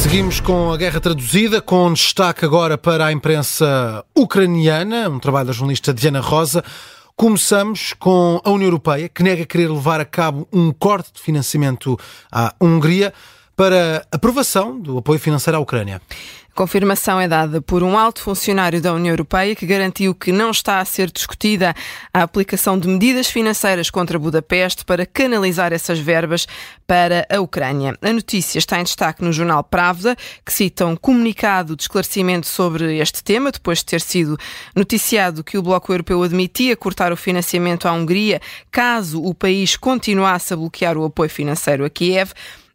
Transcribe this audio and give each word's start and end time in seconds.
Seguimos 0.00 0.40
com 0.40 0.72
a 0.72 0.78
guerra 0.78 0.98
traduzida, 0.98 1.60
com 1.60 1.92
destaque 1.92 2.42
agora 2.42 2.78
para 2.78 3.04
a 3.04 3.12
imprensa 3.12 4.02
ucraniana, 4.16 5.10
um 5.10 5.18
trabalho 5.18 5.48
da 5.48 5.52
jornalista 5.52 5.92
Diana 5.92 6.20
Rosa. 6.20 6.64
Começamos 7.14 7.92
com 7.92 8.40
a 8.42 8.50
União 8.50 8.68
Europeia, 8.68 9.10
que 9.10 9.22
nega 9.22 9.44
querer 9.44 9.68
levar 9.68 10.00
a 10.00 10.06
cabo 10.06 10.48
um 10.50 10.72
corte 10.72 11.12
de 11.12 11.20
financiamento 11.20 11.98
à 12.32 12.54
Hungria 12.58 13.12
para 13.56 14.06
aprovação 14.10 14.78
do 14.80 14.98
apoio 14.98 15.18
financeiro 15.18 15.58
à 15.58 15.60
Ucrânia. 15.60 16.00
A 16.52 16.54
confirmação 16.60 17.20
é 17.20 17.28
dada 17.28 17.62
por 17.62 17.82
um 17.82 17.96
alto 17.96 18.20
funcionário 18.20 18.82
da 18.82 18.92
União 18.92 19.12
Europeia 19.12 19.54
que 19.54 19.64
garantiu 19.64 20.14
que 20.14 20.32
não 20.32 20.50
está 20.50 20.80
a 20.80 20.84
ser 20.84 21.10
discutida 21.10 21.74
a 22.12 22.22
aplicação 22.22 22.76
de 22.76 22.88
medidas 22.88 23.28
financeiras 23.28 23.88
contra 23.88 24.18
Budapeste 24.18 24.84
para 24.84 25.06
canalizar 25.06 25.72
essas 25.72 26.00
verbas 26.00 26.46
para 26.88 27.24
a 27.30 27.40
Ucrânia. 27.40 27.96
A 28.02 28.12
notícia 28.12 28.58
está 28.58 28.80
em 28.80 28.82
destaque 28.82 29.24
no 29.24 29.32
jornal 29.32 29.62
Pravda, 29.62 30.16
que 30.44 30.52
cita 30.52 30.84
um 30.86 30.96
comunicado 30.96 31.76
de 31.76 31.82
esclarecimento 31.84 32.48
sobre 32.48 32.98
este 32.98 33.22
tema, 33.22 33.52
depois 33.52 33.78
de 33.78 33.84
ter 33.86 34.00
sido 34.00 34.36
noticiado 34.74 35.44
que 35.44 35.56
o 35.56 35.62
Bloco 35.62 35.92
Europeu 35.92 36.22
admitia 36.22 36.76
cortar 36.76 37.12
o 37.12 37.16
financiamento 37.16 37.86
à 37.86 37.92
Hungria 37.92 38.40
caso 38.72 39.22
o 39.22 39.32
país 39.32 39.76
continuasse 39.76 40.52
a 40.52 40.56
bloquear 40.56 40.98
o 40.98 41.04
apoio 41.04 41.30
financeiro 41.30 41.84
a 41.84 41.90
Kiev. 41.90 42.32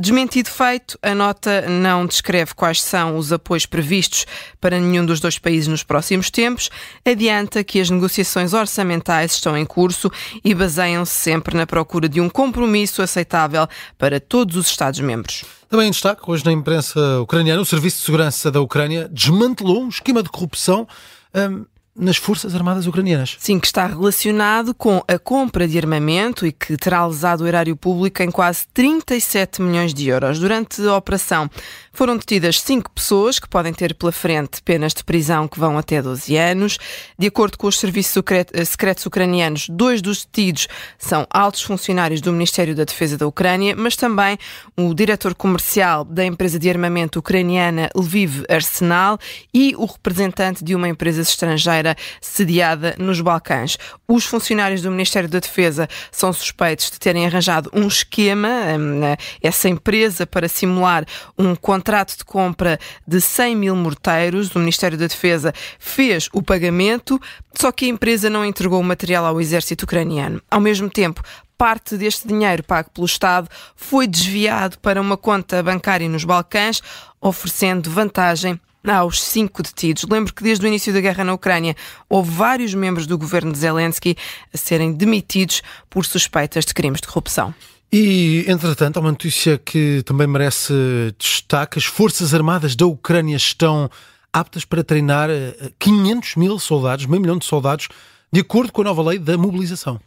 Desmentido 0.00 0.48
feito, 0.48 0.96
a 1.02 1.12
nota 1.12 1.62
não 1.68 2.06
descreve 2.06 2.54
quais 2.54 2.80
são 2.80 3.16
os 3.16 3.32
apoios 3.32 3.66
previstos 3.66 4.26
para 4.60 4.78
nenhum 4.78 5.04
dos 5.04 5.18
dois 5.18 5.40
países 5.40 5.66
nos 5.66 5.82
próximos 5.82 6.30
tempos, 6.30 6.70
adianta 7.04 7.64
que 7.64 7.80
as 7.80 7.90
negociações 7.90 8.52
orçamentais 8.52 9.32
estão 9.32 9.56
em 9.56 9.66
curso 9.66 10.08
e 10.44 10.54
baseiam-se 10.54 11.12
sempre 11.12 11.56
na 11.56 11.66
procura 11.66 12.08
de 12.08 12.20
um 12.20 12.30
compromisso 12.30 13.02
aceitável 13.02 13.66
para 13.98 14.20
todos 14.20 14.54
os 14.54 14.68
Estados-membros. 14.68 15.44
Também 15.68 15.88
em 15.88 15.90
destaque, 15.90 16.22
hoje 16.26 16.44
na 16.44 16.52
imprensa 16.52 17.20
ucraniana, 17.20 17.60
o 17.60 17.66
Serviço 17.66 17.98
de 17.98 18.04
Segurança 18.04 18.52
da 18.52 18.60
Ucrânia 18.60 19.08
desmantelou 19.10 19.82
um 19.82 19.88
esquema 19.88 20.22
de 20.22 20.28
corrupção. 20.28 20.86
Hum, 21.34 21.64
nas 21.98 22.16
Forças 22.16 22.54
Armadas 22.54 22.86
Ucranianas. 22.86 23.36
Sim, 23.40 23.58
que 23.58 23.66
está 23.66 23.86
relacionado 23.86 24.72
com 24.72 25.02
a 25.08 25.18
compra 25.18 25.66
de 25.66 25.76
armamento 25.76 26.46
e 26.46 26.52
que 26.52 26.76
terá 26.76 27.04
lesado 27.04 27.42
o 27.42 27.46
erário 27.46 27.76
público 27.76 28.22
em 28.22 28.30
quase 28.30 28.66
37 28.72 29.60
milhões 29.60 29.92
de 29.92 30.08
euros. 30.08 30.38
Durante 30.38 30.80
a 30.82 30.96
operação 30.96 31.50
foram 31.98 32.16
detidas 32.16 32.60
cinco 32.60 32.92
pessoas 32.92 33.40
que 33.40 33.48
podem 33.48 33.74
ter 33.74 33.92
pela 33.92 34.12
frente 34.12 34.62
penas 34.62 34.94
de 34.94 35.02
prisão 35.02 35.48
que 35.48 35.58
vão 35.58 35.76
até 35.76 36.00
12 36.00 36.36
anos. 36.36 36.78
De 37.18 37.26
acordo 37.26 37.58
com 37.58 37.66
os 37.66 37.76
serviços 37.76 38.22
eh, 38.52 38.64
secretos 38.64 39.04
ucranianos, 39.04 39.68
dois 39.68 40.00
dos 40.00 40.24
detidos 40.24 40.68
são 40.96 41.26
altos 41.28 41.62
funcionários 41.62 42.20
do 42.20 42.32
Ministério 42.32 42.72
da 42.72 42.84
Defesa 42.84 43.18
da 43.18 43.26
Ucrânia, 43.26 43.74
mas 43.76 43.96
também 43.96 44.38
o 44.76 44.94
diretor 44.94 45.34
comercial 45.34 46.04
da 46.04 46.24
empresa 46.24 46.56
de 46.56 46.70
armamento 46.70 47.18
ucraniana 47.18 47.90
Lviv 47.96 48.44
Arsenal 48.48 49.18
e 49.52 49.74
o 49.76 49.84
representante 49.84 50.62
de 50.62 50.76
uma 50.76 50.88
empresa 50.88 51.22
estrangeira 51.22 51.96
sediada 52.20 52.94
nos 52.96 53.20
Balcãs. 53.20 53.76
Os 54.06 54.24
funcionários 54.24 54.82
do 54.82 54.90
Ministério 54.92 55.28
da 55.28 55.40
Defesa 55.40 55.88
são 56.12 56.32
suspeitos 56.32 56.92
de 56.92 57.00
terem 57.00 57.26
arranjado 57.26 57.68
um 57.74 57.88
esquema, 57.88 58.48
hum, 58.78 59.00
essa 59.42 59.68
empresa, 59.68 60.24
para 60.24 60.48
simular 60.48 61.04
um 61.36 61.56
contrato 61.56 61.87
de 62.16 62.24
compra 62.24 62.78
de 63.06 63.20
100 63.20 63.56
mil 63.56 63.74
morteiros. 63.74 64.54
O 64.54 64.58
Ministério 64.58 64.98
da 64.98 65.06
Defesa 65.06 65.52
fez 65.78 66.28
o 66.32 66.42
pagamento, 66.42 67.20
só 67.58 67.72
que 67.72 67.86
a 67.86 67.88
empresa 67.88 68.28
não 68.28 68.44
entregou 68.44 68.80
o 68.80 68.84
material 68.84 69.24
ao 69.24 69.40
exército 69.40 69.84
ucraniano. 69.84 70.42
Ao 70.50 70.60
mesmo 70.60 70.90
tempo, 70.90 71.22
parte 71.56 71.96
deste 71.96 72.28
dinheiro 72.28 72.62
pago 72.62 72.90
pelo 72.90 73.06
Estado 73.06 73.48
foi 73.74 74.06
desviado 74.06 74.78
para 74.78 75.00
uma 75.00 75.16
conta 75.16 75.62
bancária 75.62 76.08
nos 76.08 76.24
Balcãs, 76.24 76.82
oferecendo 77.20 77.90
vantagem 77.90 78.60
aos 78.86 79.22
cinco 79.22 79.62
detidos. 79.62 80.04
Lembro 80.08 80.32
que 80.32 80.42
desde 80.42 80.64
o 80.64 80.68
início 80.68 80.92
da 80.92 81.00
guerra 81.00 81.24
na 81.24 81.34
Ucrânia 81.34 81.74
houve 82.08 82.30
vários 82.30 82.74
membros 82.74 83.06
do 83.06 83.18
governo 83.18 83.52
de 83.52 83.58
Zelensky 83.58 84.16
a 84.52 84.56
serem 84.56 84.92
demitidos 84.92 85.62
por 85.90 86.04
suspeitas 86.04 86.64
de 86.64 86.74
crimes 86.74 87.00
de 87.00 87.08
corrupção. 87.08 87.54
E, 87.92 88.44
entretanto, 88.46 88.98
há 88.98 89.00
uma 89.00 89.10
notícia 89.10 89.56
que 89.58 90.02
também 90.04 90.26
merece 90.26 90.74
destaque. 91.18 91.78
As 91.78 91.86
Forças 91.86 92.34
Armadas 92.34 92.76
da 92.76 92.86
Ucrânia 92.86 93.36
estão 93.36 93.90
aptas 94.32 94.64
para 94.64 94.84
treinar 94.84 95.30
500 95.78 96.28
eh, 96.36 96.40
mil 96.40 96.58
soldados, 96.58 97.06
meio 97.06 97.22
milhão 97.22 97.38
de 97.38 97.46
soldados, 97.46 97.88
de 98.30 98.40
acordo 98.40 98.72
com 98.72 98.82
a 98.82 98.84
nova 98.84 99.02
lei 99.02 99.18
da 99.18 99.38
mobilização 99.38 99.98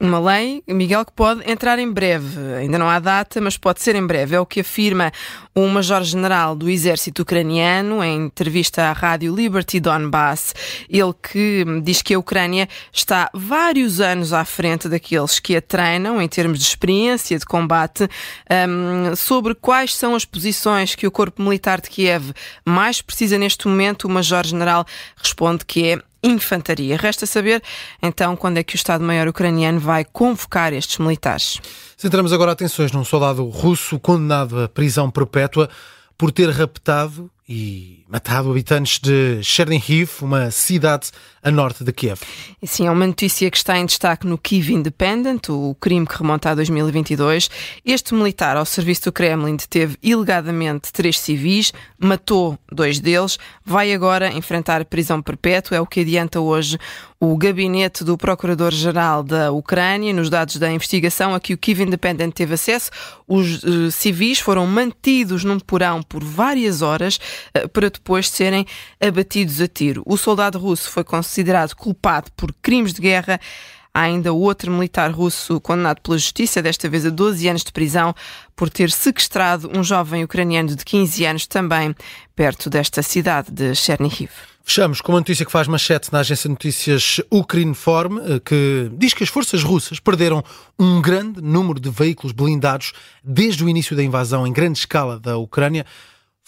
uma 0.00 0.20
lei, 0.20 0.62
Miguel, 0.68 1.04
que 1.04 1.12
pode 1.12 1.50
entrar 1.50 1.76
em 1.80 1.90
breve. 1.90 2.38
Ainda 2.54 2.78
não 2.78 2.88
há 2.88 3.00
data, 3.00 3.40
mas 3.40 3.56
pode 3.56 3.82
ser 3.82 3.96
em 3.96 4.06
breve. 4.06 4.36
É 4.36 4.40
o 4.40 4.46
que 4.46 4.60
afirma 4.60 5.10
o 5.52 5.66
Major-General 5.66 6.54
do 6.54 6.70
Exército 6.70 7.22
Ucraniano 7.22 8.02
em 8.04 8.26
entrevista 8.26 8.84
à 8.84 8.92
rádio 8.92 9.34
Liberty 9.34 9.80
Donbass. 9.80 10.54
Ele 10.88 11.12
que 11.20 11.64
diz 11.82 12.00
que 12.00 12.14
a 12.14 12.18
Ucrânia 12.18 12.68
está 12.92 13.28
vários 13.34 14.00
anos 14.00 14.32
à 14.32 14.44
frente 14.44 14.88
daqueles 14.88 15.40
que 15.40 15.56
a 15.56 15.60
treinam 15.60 16.22
em 16.22 16.28
termos 16.28 16.60
de 16.60 16.64
experiência 16.64 17.36
de 17.36 17.44
combate. 17.44 18.08
Um, 18.68 19.16
sobre 19.16 19.52
quais 19.52 19.96
são 19.96 20.14
as 20.14 20.24
posições 20.24 20.94
que 20.94 21.08
o 21.08 21.10
Corpo 21.10 21.42
Militar 21.42 21.80
de 21.80 21.90
Kiev 21.90 22.32
mais 22.64 23.02
precisa 23.02 23.36
neste 23.36 23.66
momento, 23.66 24.04
o 24.04 24.10
Major-General 24.10 24.84
responde 25.20 25.64
que 25.64 25.88
é 25.88 26.07
infantaria. 26.22 26.96
Resta 26.96 27.26
saber, 27.26 27.62
então, 28.02 28.36
quando 28.36 28.58
é 28.58 28.62
que 28.62 28.74
o 28.74 28.76
Estado-Maior 28.76 29.28
ucraniano 29.28 29.78
vai 29.78 30.04
convocar 30.04 30.72
estes 30.72 30.98
militares. 30.98 31.60
Centramos 31.96 32.32
agora 32.32 32.52
atenções 32.52 32.92
num 32.92 33.04
soldado 33.04 33.44
russo 33.44 33.98
condenado 33.98 34.60
à 34.60 34.68
prisão 34.68 35.10
perpétua 35.10 35.68
por 36.16 36.32
ter 36.32 36.50
raptado 36.50 37.30
e 37.48 38.04
matado 38.06 38.50
habitantes 38.50 38.98
de 38.98 39.42
Chernihiv, 39.42 40.10
uma 40.20 40.50
cidade 40.50 41.10
a 41.42 41.50
norte 41.50 41.82
de 41.82 41.92
Kiev. 41.92 42.20
Sim, 42.64 42.86
é 42.86 42.90
uma 42.90 43.06
notícia 43.06 43.50
que 43.50 43.56
está 43.56 43.78
em 43.78 43.86
destaque 43.86 44.26
no 44.26 44.36
Kiev 44.36 44.70
Independent, 44.70 45.48
o 45.48 45.74
crime 45.80 46.06
que 46.06 46.18
remonta 46.18 46.50
a 46.50 46.54
2022. 46.54 47.48
Este 47.84 48.14
militar 48.14 48.56
ao 48.56 48.66
serviço 48.66 49.04
do 49.04 49.12
Kremlin 49.12 49.56
deteve 49.56 49.96
ilegadamente 50.02 50.92
três 50.92 51.18
civis, 51.18 51.72
matou 51.98 52.58
dois 52.70 53.00
deles, 53.00 53.38
vai 53.64 53.92
agora 53.92 54.32
enfrentar 54.32 54.84
prisão 54.84 55.22
perpétua, 55.22 55.76
é 55.76 55.80
o 55.80 55.86
que 55.86 56.00
adianta 56.00 56.40
hoje 56.40 56.78
o 57.20 57.36
gabinete 57.36 58.04
do 58.04 58.16
Procurador-Geral 58.16 59.24
da 59.24 59.50
Ucrânia. 59.50 60.12
Nos 60.12 60.30
dados 60.30 60.56
da 60.56 60.70
investigação 60.70 61.34
a 61.34 61.40
que 61.40 61.52
o 61.52 61.58
Kiev 61.58 61.82
Independent 61.82 62.32
teve 62.32 62.54
acesso, 62.54 62.90
os 63.26 63.62
uh, 63.64 63.90
civis 63.90 64.38
foram 64.38 64.66
mantidos 64.66 65.44
num 65.44 65.58
porão 65.58 66.02
por 66.02 66.22
várias 66.22 66.80
horas 66.80 67.18
para 67.72 67.90
depois 67.90 68.28
serem 68.28 68.66
abatidos 69.00 69.60
a 69.60 69.68
tiro. 69.68 70.02
O 70.06 70.16
soldado 70.16 70.58
russo 70.58 70.90
foi 70.90 71.04
considerado 71.04 71.74
culpado 71.74 72.30
por 72.36 72.52
crimes 72.62 72.92
de 72.92 73.00
guerra. 73.00 73.40
Há 73.92 74.02
ainda 74.02 74.32
outro 74.32 74.70
militar 74.70 75.10
russo 75.10 75.60
condenado 75.60 76.00
pela 76.00 76.18
justiça, 76.18 76.62
desta 76.62 76.88
vez 76.88 77.04
a 77.04 77.10
12 77.10 77.48
anos 77.48 77.64
de 77.64 77.72
prisão, 77.72 78.14
por 78.54 78.70
ter 78.70 78.90
sequestrado 78.90 79.70
um 79.76 79.82
jovem 79.82 80.22
ucraniano 80.22 80.74
de 80.74 80.84
15 80.84 81.24
anos 81.24 81.46
também 81.46 81.94
perto 82.36 82.70
desta 82.70 83.02
cidade 83.02 83.50
de 83.50 83.74
Chernihiv. 83.74 84.30
Fechamos 84.68 85.00
com 85.00 85.12
uma 85.12 85.20
notícia 85.20 85.46
que 85.46 85.50
faz 85.50 85.66
manchete 85.66 86.12
na 86.12 86.18
agência 86.18 86.46
de 86.46 86.52
notícias 86.52 87.22
Ukrinform, 87.32 88.18
eh, 88.18 88.40
que 88.44 88.90
diz 88.92 89.14
que 89.14 89.24
as 89.24 89.30
forças 89.30 89.62
russas 89.62 89.98
perderam 89.98 90.44
um 90.78 91.00
grande 91.00 91.40
número 91.40 91.80
de 91.80 91.88
veículos 91.88 92.32
blindados 92.32 92.92
desde 93.24 93.64
o 93.64 93.68
início 93.70 93.96
da 93.96 94.04
invasão 94.04 94.46
em 94.46 94.52
grande 94.52 94.78
escala 94.78 95.18
da 95.18 95.38
Ucrânia. 95.38 95.86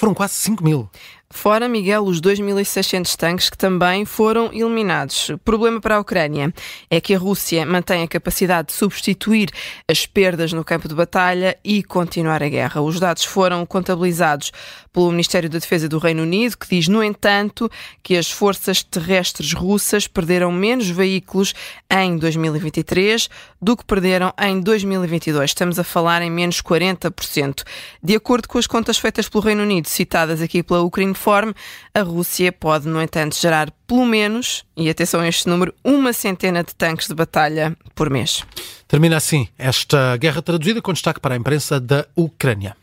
Foram 0.00 0.14
quase 0.14 0.32
5 0.32 0.64
mil. 0.64 0.88
Fora, 1.32 1.68
Miguel, 1.68 2.04
os 2.04 2.20
2.600 2.20 3.14
tanques 3.14 3.48
que 3.48 3.56
também 3.56 4.04
foram 4.04 4.50
eliminados. 4.52 5.30
Problema 5.44 5.80
para 5.80 5.96
a 5.96 6.00
Ucrânia 6.00 6.52
é 6.90 7.00
que 7.00 7.14
a 7.14 7.18
Rússia 7.18 7.64
mantém 7.64 8.02
a 8.02 8.08
capacidade 8.08 8.68
de 8.68 8.74
substituir 8.74 9.48
as 9.88 10.04
perdas 10.04 10.52
no 10.52 10.64
campo 10.64 10.88
de 10.88 10.94
batalha 10.94 11.56
e 11.64 11.84
continuar 11.84 12.42
a 12.42 12.48
guerra. 12.48 12.80
Os 12.80 12.98
dados 12.98 13.24
foram 13.24 13.64
contabilizados 13.64 14.52
pelo 14.92 15.10
Ministério 15.12 15.48
da 15.48 15.60
Defesa 15.60 15.88
do 15.88 15.98
Reino 15.98 16.24
Unido, 16.24 16.58
que 16.58 16.68
diz, 16.68 16.88
no 16.88 17.02
entanto, 17.02 17.70
que 18.02 18.16
as 18.16 18.28
forças 18.30 18.82
terrestres 18.82 19.52
russas 19.52 20.08
perderam 20.08 20.50
menos 20.50 20.90
veículos 20.90 21.54
em 21.88 22.18
2023 22.18 23.30
do 23.62 23.76
que 23.76 23.84
perderam 23.84 24.34
em 24.36 24.60
2022. 24.60 25.50
Estamos 25.50 25.78
a 25.78 25.84
falar 25.84 26.22
em 26.22 26.30
menos 26.30 26.60
40%. 26.60 27.62
De 28.02 28.16
acordo 28.16 28.48
com 28.48 28.58
as 28.58 28.66
contas 28.66 28.98
feitas 28.98 29.28
pelo 29.28 29.44
Reino 29.44 29.62
Unido, 29.62 29.86
citadas 29.86 30.42
aqui 30.42 30.62
pela 30.62 30.80
Ucrânia, 30.80 31.19
conforme 31.20 31.54
a 31.94 32.00
Rússia 32.00 32.50
pode, 32.50 32.88
no 32.88 33.00
entanto, 33.00 33.36
gerar 33.36 33.70
pelo 33.86 34.06
menos, 34.06 34.64
e 34.74 34.88
atenção 34.88 35.20
a 35.20 35.28
este 35.28 35.48
número, 35.48 35.74
uma 35.84 36.14
centena 36.14 36.64
de 36.64 36.74
tanques 36.74 37.06
de 37.08 37.14
batalha 37.14 37.76
por 37.94 38.08
mês. 38.08 38.42
Termina 38.88 39.18
assim 39.18 39.46
esta 39.58 40.16
guerra 40.16 40.40
traduzida 40.40 40.80
com 40.80 40.92
destaque 40.94 41.20
para 41.20 41.34
a 41.34 41.38
imprensa 41.38 41.78
da 41.78 42.06
Ucrânia. 42.16 42.74